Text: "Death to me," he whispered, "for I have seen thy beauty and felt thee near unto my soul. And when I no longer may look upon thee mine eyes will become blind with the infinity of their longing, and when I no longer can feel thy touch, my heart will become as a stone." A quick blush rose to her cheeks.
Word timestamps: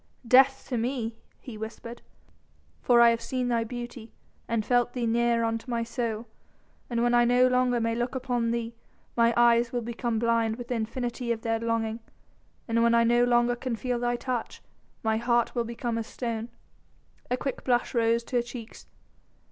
"Death 0.27 0.65
to 0.69 0.79
me," 0.79 1.15
he 1.39 1.59
whispered, 1.59 2.01
"for 2.81 3.01
I 3.01 3.11
have 3.11 3.21
seen 3.21 3.49
thy 3.49 3.63
beauty 3.63 4.11
and 4.47 4.65
felt 4.65 4.93
thee 4.93 5.05
near 5.05 5.43
unto 5.43 5.69
my 5.69 5.83
soul. 5.83 6.25
And 6.89 7.03
when 7.03 7.13
I 7.13 7.23
no 7.23 7.45
longer 7.47 7.79
may 7.79 7.93
look 7.93 8.15
upon 8.15 8.49
thee 8.49 8.73
mine 9.15 9.35
eyes 9.37 9.71
will 9.71 9.83
become 9.83 10.17
blind 10.17 10.55
with 10.55 10.69
the 10.69 10.73
infinity 10.73 11.31
of 11.31 11.41
their 11.43 11.59
longing, 11.59 11.99
and 12.67 12.81
when 12.81 12.95
I 12.95 13.03
no 13.03 13.23
longer 13.25 13.55
can 13.55 13.75
feel 13.75 13.99
thy 13.99 14.15
touch, 14.15 14.63
my 15.03 15.17
heart 15.17 15.53
will 15.53 15.65
become 15.65 15.99
as 15.99 16.07
a 16.07 16.09
stone." 16.09 16.49
A 17.29 17.37
quick 17.37 17.63
blush 17.63 17.93
rose 17.93 18.23
to 18.23 18.37
her 18.37 18.41
cheeks. 18.41 18.87